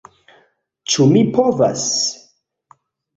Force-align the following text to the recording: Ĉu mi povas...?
Ĉu 0.93 1.05
mi 1.11 1.21
povas...? 1.35 1.83